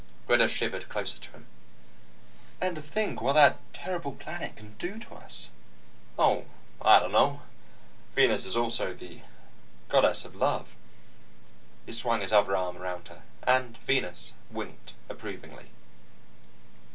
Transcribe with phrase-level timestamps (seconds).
[0.25, 1.45] Greta shivered closer to him.
[2.59, 5.51] "And to think what that terrible planet can do to us!"
[6.17, 6.45] "Oh,
[6.81, 7.43] I dunno.
[8.13, 9.21] Venus is also the
[9.89, 10.75] Goddess of Love."
[11.85, 15.69] He swung his other arm around her, and Venus winked approvingly.